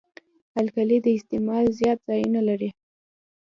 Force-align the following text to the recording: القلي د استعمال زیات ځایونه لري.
القلي 0.61 0.97
د 1.01 1.07
استعمال 1.17 1.65
زیات 1.79 1.99
ځایونه 2.07 2.41
لري. 2.49 2.69